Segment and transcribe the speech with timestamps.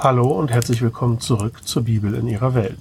[0.00, 2.78] Hallo und herzlich willkommen zurück zur Bibel in ihrer Welt.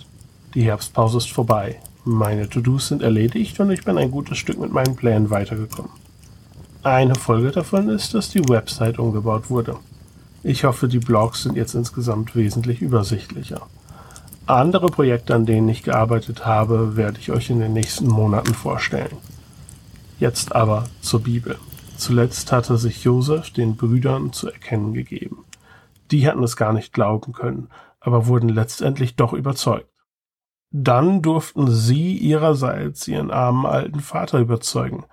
[0.53, 1.79] Die Herbstpause ist vorbei.
[2.05, 5.89] Meine To-Dos sind erledigt und ich bin ein gutes Stück mit meinen Plänen weitergekommen.
[6.83, 9.77] Eine Folge davon ist, dass die Website umgebaut wurde.
[10.43, 13.61] Ich hoffe, die Blogs sind jetzt insgesamt wesentlich übersichtlicher.
[14.45, 19.17] Andere Projekte, an denen ich gearbeitet habe, werde ich euch in den nächsten Monaten vorstellen.
[20.19, 21.57] Jetzt aber zur Bibel.
[21.97, 25.46] Zuletzt hatte sich Josef den Brüdern zu erkennen gegeben.
[26.11, 29.89] Die hatten es gar nicht glauben können, aber wurden letztendlich doch überzeugt.
[30.71, 35.05] Dann durften sie ihrerseits ihren armen alten Vater überzeugen.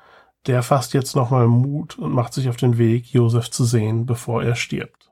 [0.47, 4.43] Der fasst jetzt nochmal Mut und macht sich auf den Weg, Josef zu sehen, bevor
[4.43, 5.11] er stirbt.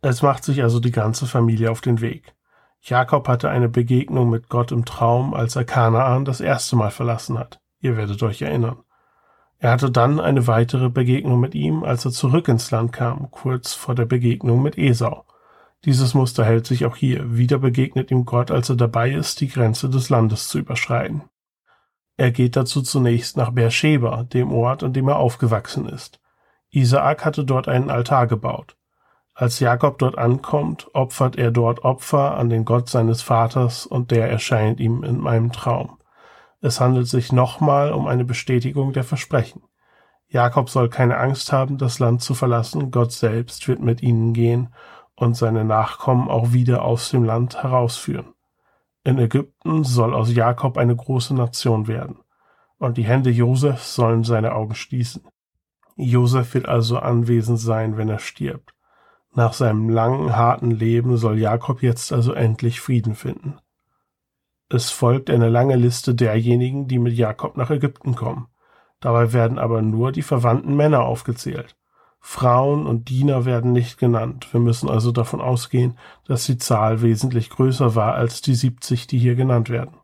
[0.00, 2.34] Es macht sich also die ganze Familie auf den Weg.
[2.80, 7.38] Jakob hatte eine Begegnung mit Gott im Traum, als er Kanaan das erste Mal verlassen
[7.38, 7.60] hat.
[7.80, 8.78] Ihr werdet euch erinnern.
[9.58, 13.72] Er hatte dann eine weitere Begegnung mit ihm, als er zurück ins Land kam, kurz
[13.72, 15.24] vor der Begegnung mit Esau.
[15.84, 17.36] Dieses Muster hält sich auch hier.
[17.36, 21.22] Wieder begegnet ihm Gott, als er dabei ist, die Grenze des Landes zu überschreiten.
[22.16, 26.20] Er geht dazu zunächst nach Beersheba, dem Ort, an dem er aufgewachsen ist.
[26.70, 28.76] Isaak hatte dort einen Altar gebaut.
[29.34, 34.30] Als Jakob dort ankommt, opfert er dort Opfer an den Gott seines Vaters und der
[34.30, 35.98] erscheint ihm in meinem Traum.
[36.60, 39.62] Es handelt sich nochmal um eine Bestätigung der Versprechen.
[40.28, 44.74] Jakob soll keine Angst haben, das Land zu verlassen, Gott selbst wird mit ihnen gehen
[45.14, 48.34] und seine Nachkommen auch wieder aus dem Land herausführen.
[49.04, 52.18] In Ägypten soll aus Jakob eine große Nation werden,
[52.78, 55.22] und die Hände Josefs sollen seine Augen schließen.
[55.96, 58.74] Josef wird also anwesend sein, wenn er stirbt.
[59.32, 63.58] Nach seinem langen, harten Leben soll Jakob jetzt also endlich Frieden finden.
[64.68, 68.48] Es folgt eine lange Liste derjenigen, die mit Jakob nach Ägypten kommen.
[69.00, 71.76] Dabei werden aber nur die verwandten Männer aufgezählt.
[72.20, 74.52] Frauen und Diener werden nicht genannt.
[74.52, 79.18] Wir müssen also davon ausgehen, dass die Zahl wesentlich größer war als die 70, die
[79.18, 79.94] hier genannt werden.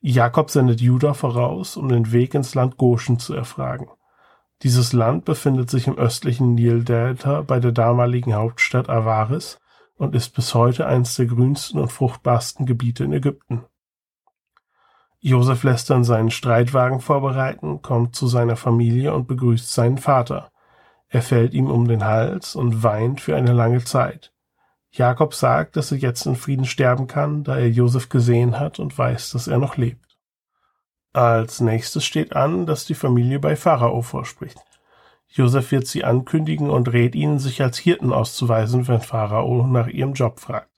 [0.00, 3.90] Jakob sendet Judah voraus, um den Weg ins Land Goshen zu erfragen.
[4.62, 9.58] Dieses Land befindet sich im östlichen Nildelta bei der damaligen Hauptstadt Avaris
[9.98, 13.64] und ist bis heute eines der grünsten und fruchtbarsten Gebiete in Ägypten.
[15.20, 20.50] Josef lässt dann seinen Streitwagen vorbereiten, kommt zu seiner Familie und begrüßt seinen Vater.
[21.08, 24.32] Er fällt ihm um den Hals und weint für eine lange Zeit.
[24.90, 28.96] Jakob sagt, dass er jetzt in Frieden sterben kann, da er Josef gesehen hat und
[28.96, 30.18] weiß, dass er noch lebt.
[31.12, 34.58] Als nächstes steht an, dass die Familie bei Pharao vorspricht.
[35.28, 40.14] Josef wird sie ankündigen und rät ihnen, sich als Hirten auszuweisen, wenn Pharao nach ihrem
[40.14, 40.70] Job fragt.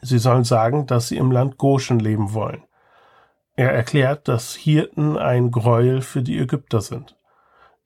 [0.00, 2.64] Sie sollen sagen, dass sie im Land Goshen leben wollen.
[3.56, 7.16] Er erklärt, dass Hirten ein Gräuel für die Ägypter sind.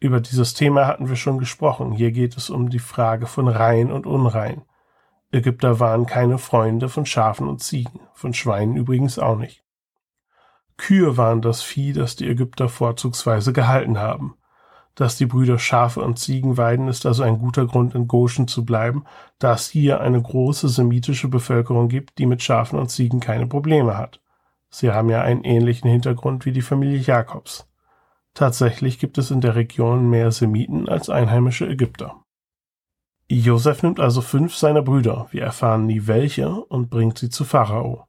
[0.01, 1.93] Über dieses Thema hatten wir schon gesprochen.
[1.93, 4.63] Hier geht es um die Frage von rein und unrein.
[5.31, 9.63] Ägypter waren keine Freunde von Schafen und Ziegen, von Schweinen übrigens auch nicht.
[10.79, 14.38] Kühe waren das Vieh, das die Ägypter vorzugsweise gehalten haben.
[14.99, 18.65] Dass die Brüder Schafe und Ziegen weiden, ist also ein guter Grund, in Goshen zu
[18.65, 19.05] bleiben,
[19.39, 23.97] da es hier eine große semitische Bevölkerung gibt, die mit Schafen und Ziegen keine Probleme
[23.97, 24.21] hat.
[24.71, 27.69] Sie haben ja einen ähnlichen Hintergrund wie die Familie Jakobs.
[28.35, 32.17] Tatsächlich gibt es in der Region mehr Semiten als einheimische Ägypter.
[33.31, 38.08] Josef nimmt also fünf seiner Brüder, wir erfahren nie welche, und bringt sie zu Pharao.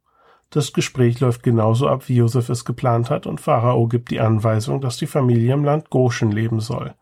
[0.49, 4.81] Das Gespräch läuft genauso ab, wie Josef es geplant hat, und Pharao gibt die Anweisung,
[4.81, 6.95] dass die Familie im Land Goshen leben soll.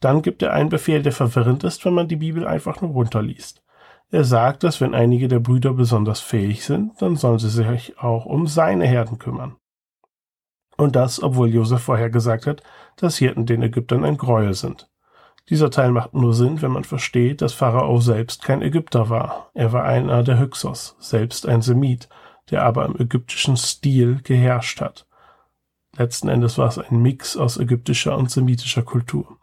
[0.00, 3.62] Dann gibt er einen Befehl, der verwirrend ist, wenn man die Bibel einfach nur runterliest.
[4.10, 8.26] Er sagt, dass wenn einige der Brüder besonders fähig sind, dann sollen sie sich auch
[8.26, 9.56] um seine Herden kümmern.
[10.76, 12.62] Und das, obwohl Josef vorher gesagt hat,
[12.96, 14.90] dass Hirten den Ägyptern ein Gräuel sind.
[15.48, 19.50] Dieser Teil macht nur Sinn, wenn man versteht, dass Pharao selbst kein Ägypter war.
[19.54, 22.08] Er war einer der Hyksos, selbst ein Semit,
[22.50, 25.06] der aber im ägyptischen Stil geherrscht hat.
[25.96, 29.38] Letzten Endes war es ein Mix aus ägyptischer und semitischer Kultur.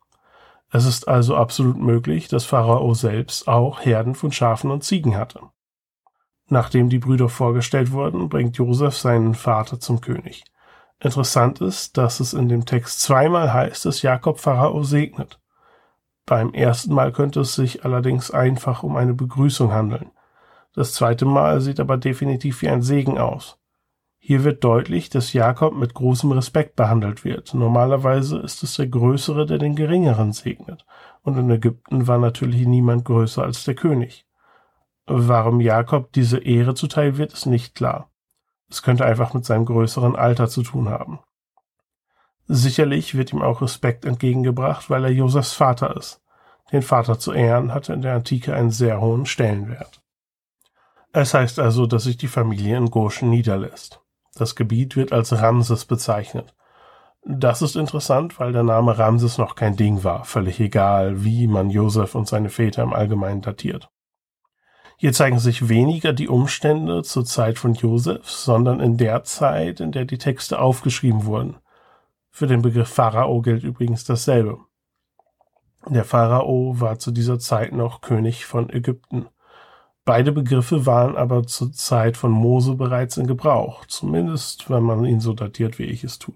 [0.69, 5.41] Es ist also absolut möglich, dass Pharao selbst auch Herden von Schafen und Ziegen hatte.
[6.47, 10.43] Nachdem die Brüder vorgestellt wurden, bringt Josef seinen Vater zum König.
[10.99, 15.39] Interessant ist, dass es in dem Text zweimal heißt, dass Jakob Pharao segnet.
[16.25, 20.11] Beim ersten Mal könnte es sich allerdings einfach um eine Begrüßung handeln.
[20.73, 23.57] Das zweite Mal sieht aber definitiv wie ein Segen aus.
[24.23, 27.53] Hier wird deutlich, dass Jakob mit großem Respekt behandelt wird.
[27.55, 30.85] Normalerweise ist es der Größere, der den Geringeren segnet.
[31.23, 34.27] Und in Ägypten war natürlich niemand größer als der König.
[35.07, 38.11] Warum Jakob diese Ehre zuteil wird, ist nicht klar.
[38.69, 41.19] Es könnte einfach mit seinem größeren Alter zu tun haben.
[42.47, 46.21] Sicherlich wird ihm auch Respekt entgegengebracht, weil er Josefs Vater ist.
[46.71, 50.01] Den Vater zu ehren hatte in der Antike einen sehr hohen Stellenwert.
[51.13, 54.01] Es heißt also, dass sich die Familie in Goshen niederlässt.
[54.35, 56.53] Das Gebiet wird als Ramses bezeichnet.
[57.23, 61.69] Das ist interessant, weil der Name Ramses noch kein Ding war, völlig egal, wie man
[61.69, 63.89] Josef und seine Väter im Allgemeinen datiert.
[64.97, 69.91] Hier zeigen sich weniger die Umstände zur Zeit von Josef, sondern in der Zeit, in
[69.91, 71.57] der die Texte aufgeschrieben wurden.
[72.29, 74.59] Für den Begriff Pharao gilt übrigens dasselbe.
[75.87, 79.27] Der Pharao war zu dieser Zeit noch König von Ägypten.
[80.03, 85.19] Beide Begriffe waren aber zur Zeit von Mose bereits in Gebrauch, zumindest wenn man ihn
[85.19, 86.35] so datiert, wie ich es tue.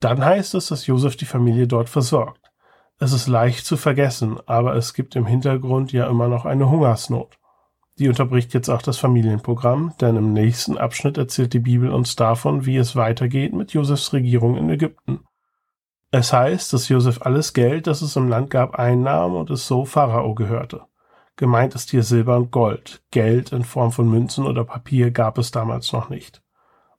[0.00, 2.50] Dann heißt es, dass Josef die Familie dort versorgt.
[2.98, 7.38] Es ist leicht zu vergessen, aber es gibt im Hintergrund ja immer noch eine Hungersnot.
[7.98, 12.66] Die unterbricht jetzt auch das Familienprogramm, denn im nächsten Abschnitt erzählt die Bibel uns davon,
[12.66, 15.20] wie es weitergeht mit Josefs Regierung in Ägypten.
[16.10, 19.84] Es heißt, dass Josef alles Geld, das es im Land gab, einnahm und es so
[19.84, 20.82] Pharao gehörte.
[21.40, 23.02] Gemeint ist hier Silber und Gold.
[23.10, 26.42] Geld in Form von Münzen oder Papier gab es damals noch nicht.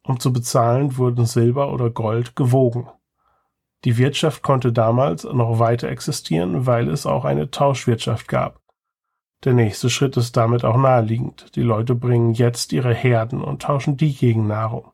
[0.01, 2.89] Um zu bezahlen, wurden Silber oder Gold gewogen.
[3.85, 8.59] Die Wirtschaft konnte damals noch weiter existieren, weil es auch eine Tauschwirtschaft gab.
[9.43, 11.55] Der nächste Schritt ist damit auch naheliegend.
[11.55, 14.91] Die Leute bringen jetzt ihre Herden und tauschen die gegen Nahrung.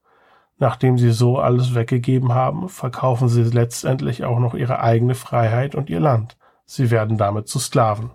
[0.58, 5.90] Nachdem sie so alles weggegeben haben, verkaufen sie letztendlich auch noch ihre eigene Freiheit und
[5.90, 6.36] ihr Land.
[6.66, 8.12] Sie werden damit zu Sklaven.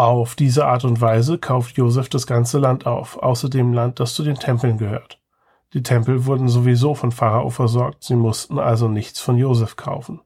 [0.00, 4.14] Auf diese Art und Weise kauft Josef das ganze Land auf, außer dem Land, das
[4.14, 5.20] zu den Tempeln gehört.
[5.74, 10.22] Die Tempel wurden sowieso von Pharao versorgt, sie mussten also nichts von Josef kaufen.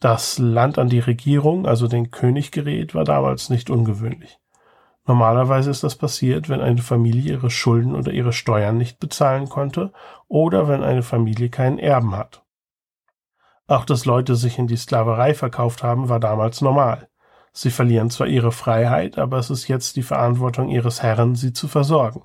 [0.00, 4.38] Das Land an die Regierung, also den König gerät, war damals nicht ungewöhnlich.
[5.06, 9.94] Normalerweise ist das passiert, wenn eine Familie ihre Schulden oder ihre Steuern nicht bezahlen konnte
[10.26, 12.44] oder wenn eine Familie keinen Erben hat.
[13.66, 17.08] Auch dass Leute sich in die Sklaverei verkauft haben, war damals normal.
[17.52, 21.68] Sie verlieren zwar ihre Freiheit, aber es ist jetzt die Verantwortung ihres Herren, sie zu
[21.68, 22.22] versorgen.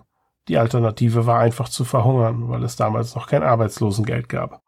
[0.48, 4.62] Die Alternative war einfach zu verhungern, weil es damals noch kein Arbeitslosengeld gab.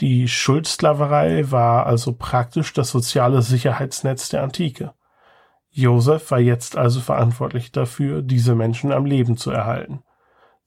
[0.00, 4.94] Die Schuldsklaverei war also praktisch das soziale Sicherheitsnetz der Antike.
[5.70, 10.02] Josef war jetzt also verantwortlich dafür, diese Menschen am Leben zu erhalten.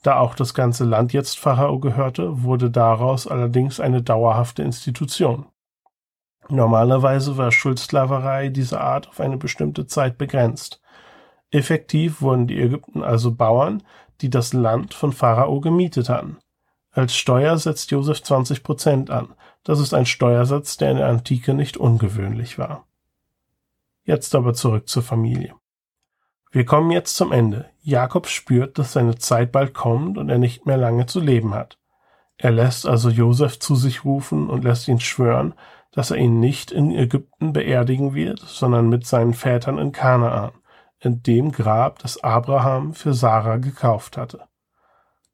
[0.03, 5.45] Da auch das ganze Land jetzt Pharao gehörte, wurde daraus allerdings eine dauerhafte Institution.
[6.49, 10.81] Normalerweise war Schuldsklaverei dieser Art auf eine bestimmte Zeit begrenzt.
[11.51, 13.83] Effektiv wurden die Ägypten also Bauern,
[14.21, 16.37] die das Land von Pharao gemietet hatten.
[16.91, 19.33] Als Steuer setzt Josef 20 Prozent an.
[19.63, 22.85] Das ist ein Steuersatz, der in der Antike nicht ungewöhnlich war.
[24.03, 25.53] Jetzt aber zurück zur Familie.
[26.51, 27.69] Wir kommen jetzt zum Ende.
[27.81, 31.77] Jakob spürt, dass seine Zeit bald kommt und er nicht mehr lange zu leben hat.
[32.35, 35.53] Er lässt also Josef zu sich rufen und lässt ihn schwören,
[35.91, 40.51] dass er ihn nicht in Ägypten beerdigen wird, sondern mit seinen Vätern in Kanaan,
[40.99, 44.47] in dem Grab, das Abraham für Sarah gekauft hatte.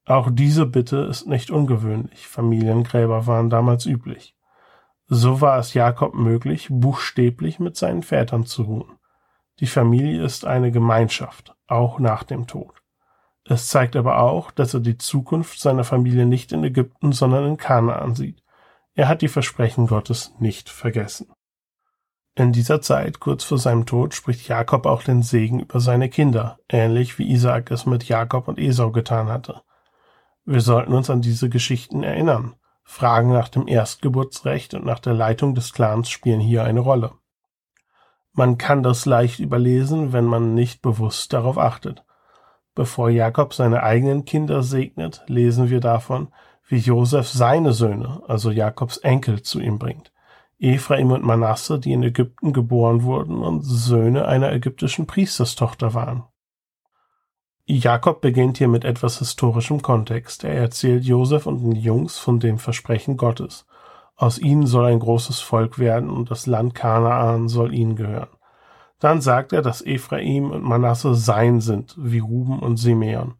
[0.05, 4.35] Auch diese Bitte ist nicht ungewöhnlich, Familiengräber waren damals üblich.
[5.07, 8.97] So war es Jakob möglich, buchstäblich mit seinen Vätern zu ruhen.
[9.59, 12.73] Die Familie ist eine Gemeinschaft, auch nach dem Tod.
[13.45, 17.57] Es zeigt aber auch, dass er die Zukunft seiner Familie nicht in Ägypten, sondern in
[17.57, 18.43] Kanaan sieht.
[18.97, 21.31] Er hat die Versprechen Gottes nicht vergessen.
[22.33, 26.57] In dieser Zeit, kurz vor seinem Tod, spricht Jakob auch den Segen über seine Kinder,
[26.67, 29.61] ähnlich wie Isaak es mit Jakob und Esau getan hatte.
[30.45, 32.55] Wir sollten uns an diese Geschichten erinnern.
[32.83, 37.11] Fragen nach dem Erstgeburtsrecht und nach der Leitung des Clans spielen hier eine Rolle.
[38.33, 42.03] Man kann das leicht überlesen, wenn man nicht bewusst darauf achtet.
[42.73, 46.29] Bevor Jakob seine eigenen Kinder segnet, lesen wir davon,
[46.67, 50.11] wie Josef seine Söhne, also Jakobs Enkel, zu ihm bringt.
[50.59, 56.23] Ephraim und Manasse, die in Ägypten geboren wurden und Söhne einer ägyptischen Priesterstochter waren.
[57.65, 60.43] Jakob beginnt hier mit etwas historischem Kontext.
[60.43, 63.65] Er erzählt Josef und den Jungs von dem Versprechen Gottes.
[64.15, 68.29] Aus ihnen soll ein großes Volk werden und das Land Kanaan soll ihnen gehören.
[68.99, 73.35] Dann sagt er, dass Ephraim und Manasse sein sind, wie Ruben und Simeon.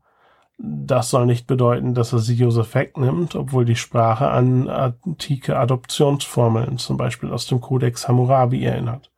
[0.59, 6.79] Das soll nicht bedeuten, dass er sie Josef wegnimmt, obwohl die Sprache an antike Adoptionsformeln,
[6.79, 9.11] zum Beispiel aus dem Kodex Hammurabi, erinnert.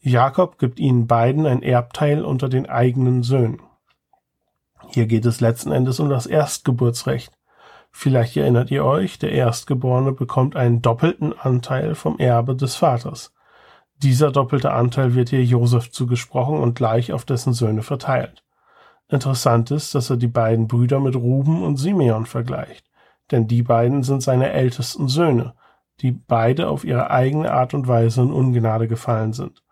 [0.00, 3.60] Jakob gibt ihnen beiden ein Erbteil unter den eigenen Söhnen.
[4.88, 7.32] Hier geht es letzten Endes um das Erstgeburtsrecht.
[7.90, 13.32] Vielleicht erinnert ihr euch, der Erstgeborene bekommt einen doppelten Anteil vom Erbe des Vaters.
[14.02, 18.43] Dieser doppelte Anteil wird hier Josef zugesprochen und gleich auf dessen Söhne verteilt.
[19.14, 22.90] Interessant ist, dass er die beiden Brüder mit Ruben und Simeon vergleicht,
[23.30, 25.54] denn die beiden sind seine ältesten Söhne,
[26.00, 29.62] die beide auf ihre eigene Art und Weise in Ungnade gefallen sind.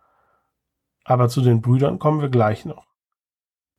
[1.04, 2.86] Aber zu den Brüdern kommen wir gleich noch.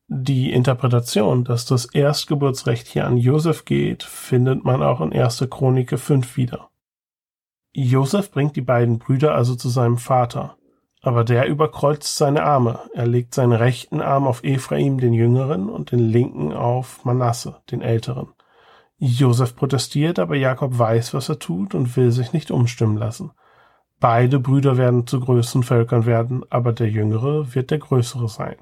[0.09, 5.47] Die Interpretation, dass das Erstgeburtsrecht hier an Josef geht, findet man auch in 1.
[5.49, 6.71] Chronike 5 wieder.
[7.71, 10.57] Josef bringt die beiden Brüder also zu seinem Vater,
[11.03, 12.79] aber der überkreuzt seine Arme.
[12.93, 17.81] Er legt seinen rechten Arm auf Ephraim, den Jüngeren, und den linken auf Manasse, den
[17.81, 18.29] Älteren.
[18.97, 23.31] Josef protestiert, aber Jakob weiß, was er tut und will sich nicht umstimmen lassen.
[23.99, 28.55] Beide Brüder werden zu größten Völkern werden, aber der Jüngere wird der Größere sein.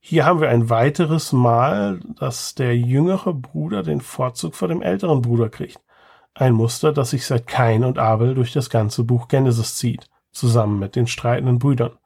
[0.00, 5.20] Hier haben wir ein weiteres Mal, dass der jüngere Bruder den Vorzug vor dem älteren
[5.20, 5.80] Bruder kriegt.
[6.32, 10.78] Ein Muster, das sich seit Kain und Abel durch das ganze Buch Genesis zieht, zusammen
[10.78, 11.98] mit den streitenden Brüdern.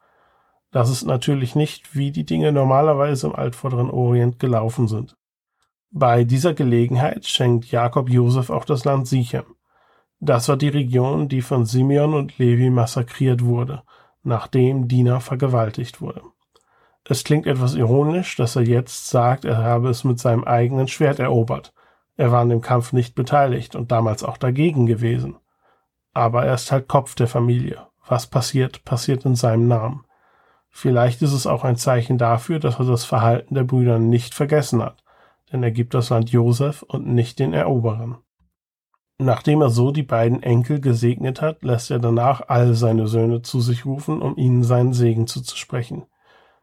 [0.71, 5.17] Das ist natürlich nicht, wie die Dinge normalerweise im altvorderen Orient gelaufen sind.
[5.91, 9.45] Bei dieser Gelegenheit schenkt Jakob Josef auch das Land Sichem.
[10.21, 13.83] Das war die Region, die von Simeon und Levi massakriert wurde,
[14.23, 16.23] nachdem Dina vergewaltigt wurde.
[17.05, 21.19] Es klingt etwas ironisch, dass er jetzt sagt, er habe es mit seinem eigenen Schwert
[21.19, 21.75] erobert.
[22.17, 25.37] Er war an dem Kampf nicht beteiligt und damals auch dagegen gewesen.
[26.14, 27.87] Aber er ist halt Kopf der Familie.
[28.06, 30.04] Was passiert, passiert in seinem Namen.
[30.71, 34.82] Vielleicht ist es auch ein Zeichen dafür, dass er das Verhalten der Brüder nicht vergessen
[34.82, 35.04] hat,
[35.52, 38.18] denn er gibt das Land Josef und nicht den Eroberern.
[39.18, 43.61] Nachdem er so die beiden Enkel gesegnet hat, lässt er danach all seine Söhne zu
[43.61, 46.06] sich rufen, um ihnen seinen Segen zuzusprechen.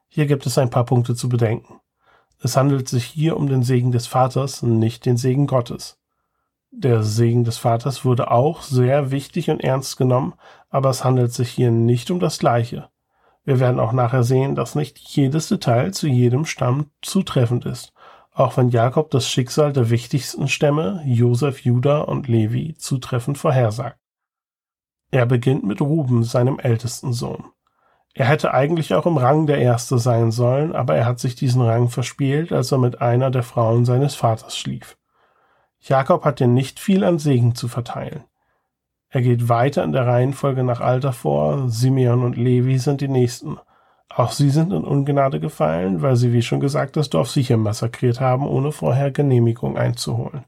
[0.07, 1.79] Hier gibt es ein paar Punkte zu bedenken.
[2.41, 5.98] Es handelt sich hier um den Segen des Vaters, nicht den Segen Gottes.
[6.71, 10.35] Der Segen des Vaters wurde auch sehr wichtig und ernst genommen,
[10.69, 12.89] aber es handelt sich hier nicht um das Gleiche.
[13.43, 17.93] Wir werden auch nachher sehen, dass nicht jedes Detail zu jedem Stamm zutreffend ist,
[18.31, 23.97] auch wenn Jakob das Schicksal der wichtigsten Stämme, Josef, Judah und Levi, zutreffend vorhersagt.
[25.09, 27.45] Er beginnt mit Ruben, seinem ältesten Sohn.
[28.13, 31.63] Er hätte eigentlich auch im Rang der Erste sein sollen, aber er hat sich diesen
[31.63, 34.98] Rang verspielt, als er mit einer der Frauen seines Vaters schlief.
[35.79, 38.23] Jakob hat dir nicht viel an Segen zu verteilen.
[39.09, 43.57] Er geht weiter in der Reihenfolge nach Alter vor, Simeon und Levi sind die nächsten.
[44.09, 48.19] Auch sie sind in Ungnade gefallen, weil sie, wie schon gesagt, das Dorf sicher massakriert
[48.19, 50.45] haben, ohne vorher Genehmigung einzuholen.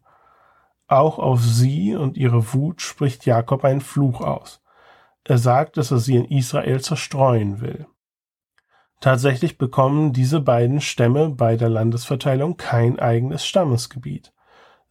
[0.88, 4.62] Auch auf sie und ihre Wut spricht Jakob einen Fluch aus.
[5.24, 7.86] Er sagt, dass er sie in Israel zerstreuen will.
[9.00, 14.34] Tatsächlich bekommen diese beiden Stämme bei der Landesverteilung kein eigenes Stammesgebiet.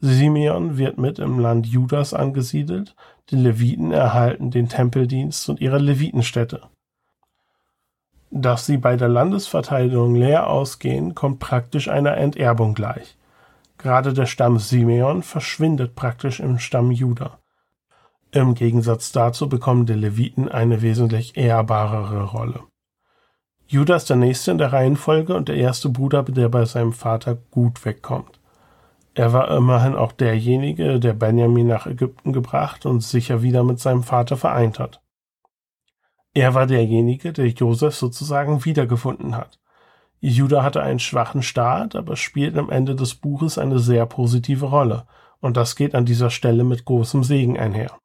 [0.01, 2.97] Simeon wird mit im Land Judas angesiedelt,
[3.29, 6.63] die Leviten erhalten den Tempeldienst und ihre Levitenstätte.
[8.31, 13.19] Dass sie bei der Landesverteilung leer ausgehen, kommt praktisch einer Enterbung gleich.
[13.77, 17.39] Gerade der Stamm Simeon verschwindet praktisch im Stamm Juda.
[18.31, 22.61] Im Gegensatz dazu bekommen die Leviten eine wesentlich ehrbarere Rolle.
[23.67, 27.37] Judah ist der nächste in der Reihenfolge und der erste Bruder, der bei seinem Vater
[27.51, 28.40] gut wegkommt.
[29.15, 34.03] Er war immerhin auch derjenige, der Benjamin nach Ägypten gebracht und sicher wieder mit seinem
[34.03, 35.03] Vater vereint hat.
[36.33, 39.59] Er war derjenige, der Josef sozusagen wiedergefunden hat.
[40.21, 45.07] Judah hatte einen schwachen Start, aber spielt am Ende des Buches eine sehr positive Rolle,
[45.41, 47.99] und das geht an dieser Stelle mit großem Segen einher.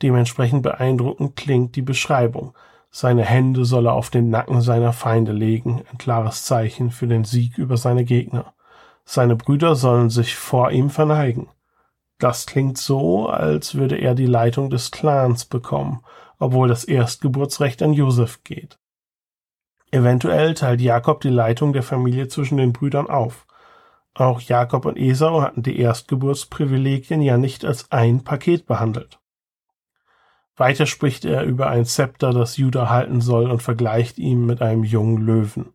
[0.00, 2.54] Dementsprechend beeindruckend klingt die Beschreibung.
[2.90, 7.24] Seine Hände soll er auf den Nacken seiner Feinde legen, ein klares Zeichen für den
[7.24, 8.54] Sieg über seine Gegner.
[9.04, 11.48] Seine Brüder sollen sich vor ihm verneigen.
[12.18, 16.04] Das klingt so, als würde er die Leitung des Clans bekommen,
[16.38, 18.78] obwohl das Erstgeburtsrecht an Josef geht.
[19.90, 23.46] Eventuell teilt Jakob die Leitung der Familie zwischen den Brüdern auf.
[24.14, 29.18] Auch Jakob und Esau hatten die Erstgeburtsprivilegien ja nicht als ein Paket behandelt.
[30.56, 34.84] Weiter spricht er über ein Zepter, das Judah halten soll und vergleicht ihn mit einem
[34.84, 35.72] jungen Löwen.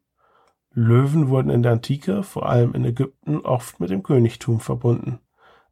[0.77, 5.19] Löwen wurden in der Antike, vor allem in Ägypten, oft mit dem Königtum verbunden.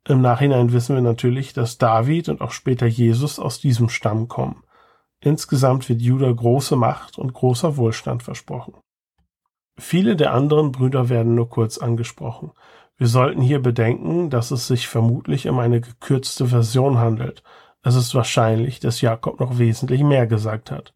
[0.07, 4.63] Im Nachhinein wissen wir natürlich, dass David und auch später Jesus aus diesem Stamm kommen.
[5.19, 8.73] Insgesamt wird Judah große Macht und großer Wohlstand versprochen.
[9.77, 12.51] Viele der anderen Brüder werden nur kurz angesprochen.
[12.97, 17.43] Wir sollten hier bedenken, dass es sich vermutlich um eine gekürzte Version handelt,
[17.87, 20.95] es ist wahrscheinlich, dass Jakob noch wesentlich mehr gesagt hat.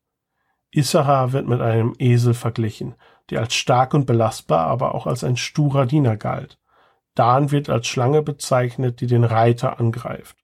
[0.72, 2.96] Issachar wird mit einem Esel verglichen,
[3.30, 6.60] der als stark und belastbar, aber auch als ein sturer Diener galt.
[7.16, 10.38] Dan wird als Schlange bezeichnet, die den Reiter angreift.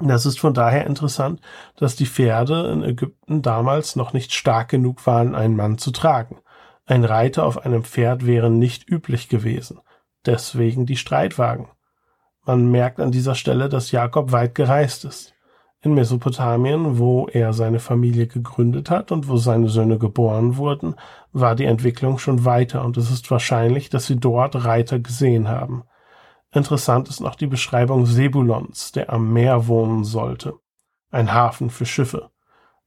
[0.00, 1.40] Das ist von daher interessant,
[1.76, 6.40] dass die Pferde in Ägypten damals noch nicht stark genug waren, einen Mann zu tragen.
[6.84, 9.80] Ein Reiter auf einem Pferd wäre nicht üblich gewesen.
[10.26, 11.68] Deswegen die Streitwagen.
[12.44, 15.33] Man merkt an dieser Stelle, dass Jakob weit gereist ist.
[15.84, 20.94] In Mesopotamien, wo er seine Familie gegründet hat und wo seine Söhne geboren wurden,
[21.34, 25.84] war die Entwicklung schon weiter und es ist wahrscheinlich, dass sie dort Reiter gesehen haben.
[26.52, 30.54] Interessant ist noch die Beschreibung Sebulons, der am Meer wohnen sollte.
[31.10, 32.30] Ein Hafen für Schiffe.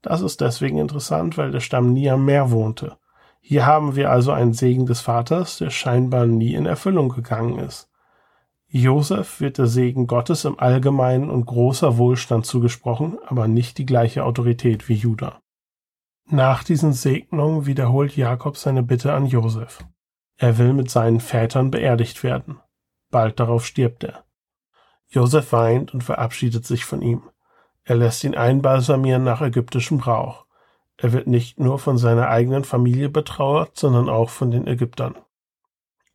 [0.01, 2.98] Das ist deswegen interessant, weil der Stamm nie am Meer wohnte.
[3.42, 7.92] Hier haben wir also einen Segen des Vaters, der scheinbar nie in Erfüllung gegangen ist.
[8.69, 14.25] Josef wird der Segen Gottes im Allgemeinen und großer Wohlstand zugesprochen, aber nicht die gleiche
[14.25, 15.41] Autorität wie Judah.
[16.29, 19.86] Nach diesen Segnungen wiederholt Jakob seine Bitte an Josef.
[20.36, 22.59] Er will mit seinen Vätern beerdigt werden.
[23.09, 24.25] Bald darauf stirbt er.
[25.07, 27.24] Josef weint und verabschiedet sich von ihm.
[27.86, 30.45] Er lässt ihn einbalsamieren nach ägyptischem Brauch.
[30.97, 35.15] Er wird nicht nur von seiner eigenen Familie betrauert, sondern auch von den Ägyptern.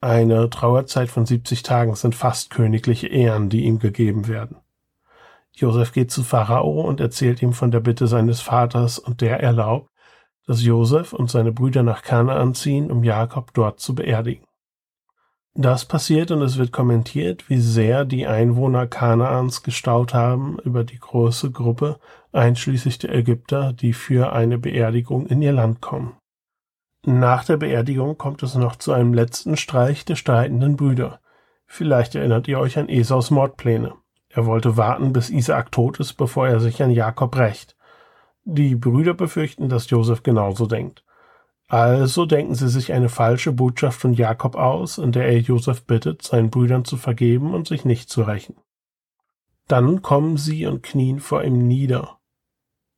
[0.03, 4.57] Eine Trauerzeit von 70 Tagen sind fast königliche Ehren, die ihm gegeben werden.
[5.53, 9.89] Josef geht zu Pharao und erzählt ihm von der Bitte seines Vaters und der erlaubt,
[10.45, 14.45] dass Josef und seine Brüder nach Kanaan ziehen, um Jakob dort zu beerdigen.
[15.55, 20.99] Das passiert und es wird kommentiert, wie sehr die Einwohner Kanaans gestaut haben über die
[20.99, 22.01] große Gruppe,
[22.33, 26.17] einschließlich der Ägypter, die für eine Beerdigung in ihr Land kommen.
[27.05, 31.21] Nach der Beerdigung kommt es noch zu einem letzten Streich der streitenden Brüder.
[31.67, 33.95] Vielleicht erinnert ihr euch an Esaus Mordpläne.
[34.29, 37.77] Er wollte warten, bis Isaak tot ist, bevor er sich an Jakob rächt.
[38.45, 41.05] Die Brüder befürchten, dass Josef genauso denkt.
[41.67, 46.23] Also denken sie sich eine falsche Botschaft von Jakob aus, in der er Josef bittet,
[46.23, 48.57] seinen Brüdern zu vergeben und sich nicht zu rächen.
[49.67, 52.19] Dann kommen sie und knien vor ihm nieder.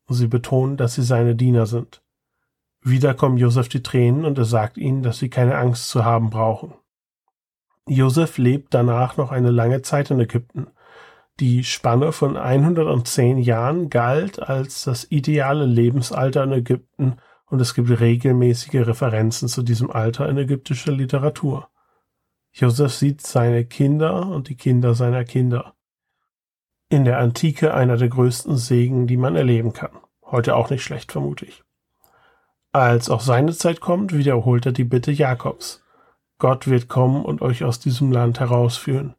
[0.09, 2.04] Sie betonen, dass sie seine Diener sind.
[2.87, 6.29] Wieder kommen Josef die Tränen und er sagt ihnen, dass sie keine Angst zu haben
[6.29, 6.75] brauchen.
[7.89, 10.67] Josef lebt danach noch eine lange Zeit in Ägypten.
[11.41, 17.17] Die Spanne von 110 Jahren galt als das ideale Lebensalter in Ägypten
[17.47, 21.71] und es gibt regelmäßige Referenzen zu diesem Alter in ägyptischer Literatur.
[22.53, 25.75] Josef sieht seine Kinder und die Kinder seiner Kinder.
[26.91, 29.91] In der Antike einer der größten Segen, die man erleben kann.
[30.23, 31.65] Heute auch nicht schlecht, vermute ich.
[32.75, 35.85] Als auch seine Zeit kommt, wiederholt er die Bitte Jakobs.
[36.39, 39.15] Gott wird kommen und euch aus diesem Land herausführen.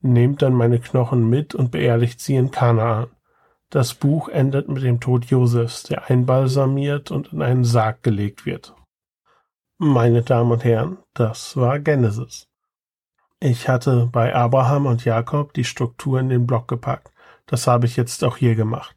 [0.00, 3.08] Nehmt dann meine Knochen mit und beerdigt sie in Kanaan.
[3.68, 8.76] Das Buch endet mit dem Tod Josefs, der einbalsamiert und in einen Sarg gelegt wird.
[9.76, 12.46] Meine Damen und Herren, das war Genesis.
[13.40, 17.10] Ich hatte bei Abraham und Jakob die Struktur in den Block gepackt.
[17.46, 18.94] Das habe ich jetzt auch hier gemacht.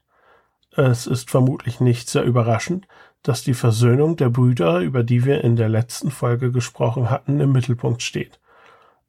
[0.70, 2.88] Es ist vermutlich nicht sehr überraschend,
[3.24, 7.52] dass die Versöhnung der Brüder, über die wir in der letzten Folge gesprochen hatten, im
[7.52, 8.40] Mittelpunkt steht.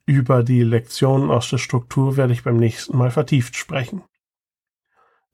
[0.06, 4.02] Über die Lektionen aus der Struktur werde ich beim nächsten Mal vertieft sprechen.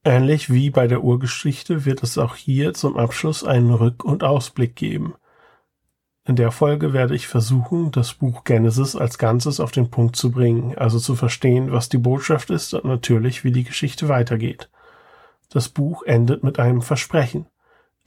[0.03, 4.75] Ähnlich wie bei der Urgeschichte wird es auch hier zum Abschluss einen Rück- und Ausblick
[4.75, 5.13] geben.
[6.25, 10.31] In der Folge werde ich versuchen, das Buch Genesis als Ganzes auf den Punkt zu
[10.31, 14.71] bringen, also zu verstehen, was die Botschaft ist und natürlich, wie die Geschichte weitergeht.
[15.49, 17.47] Das Buch endet mit einem Versprechen.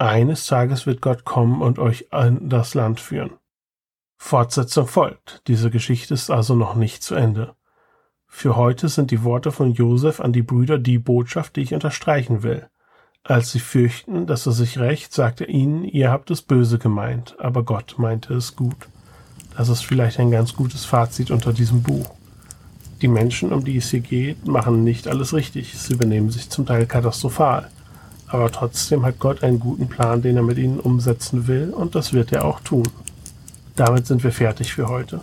[0.04, 3.30] Eines Tages wird Gott kommen und euch in das Land führen.
[4.18, 5.40] Fortsetzung folgt.
[5.46, 7.54] Diese Geschichte ist also noch nicht zu Ende.
[8.26, 12.42] Für heute sind die Worte von Josef an die Brüder die Botschaft, die ich unterstreichen
[12.42, 12.68] will.
[13.22, 17.36] Als sie fürchten, dass er sich rächt, sagt er ihnen, ihr habt es böse gemeint,
[17.40, 18.76] aber Gott meinte es gut.
[19.56, 22.10] Das ist vielleicht ein ganz gutes Fazit unter diesem Buch.
[23.00, 25.78] Die Menschen, um die es hier geht, machen nicht alles richtig.
[25.78, 27.70] Sie benehmen sich zum Teil katastrophal.
[28.34, 32.12] Aber trotzdem hat Gott einen guten Plan, den er mit ihnen umsetzen will, und das
[32.12, 32.82] wird er auch tun.
[33.76, 35.20] Damit sind wir fertig für heute.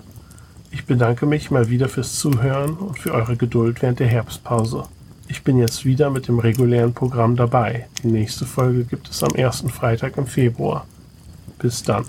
[0.71, 4.85] Ich bedanke mich mal wieder fürs Zuhören und für eure Geduld während der Herbstpause.
[5.27, 7.87] Ich bin jetzt wieder mit dem regulären Programm dabei.
[8.01, 10.85] Die nächste Folge gibt es am ersten Freitag im Februar.
[11.59, 12.05] Bis dann.